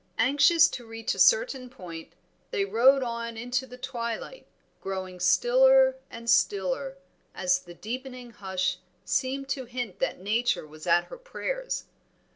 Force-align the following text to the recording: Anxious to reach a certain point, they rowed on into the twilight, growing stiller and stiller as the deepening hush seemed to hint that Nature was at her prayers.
Anxious 0.17 0.67
to 0.69 0.83
reach 0.87 1.13
a 1.13 1.19
certain 1.19 1.69
point, 1.69 2.13
they 2.49 2.65
rowed 2.65 3.03
on 3.03 3.37
into 3.37 3.67
the 3.67 3.77
twilight, 3.77 4.47
growing 4.81 5.19
stiller 5.19 5.95
and 6.09 6.27
stiller 6.27 6.97
as 7.35 7.59
the 7.59 7.75
deepening 7.75 8.31
hush 8.31 8.79
seemed 9.05 9.47
to 9.49 9.65
hint 9.65 9.99
that 9.99 10.19
Nature 10.19 10.65
was 10.65 10.87
at 10.87 11.03
her 11.03 11.19
prayers. 11.19 11.83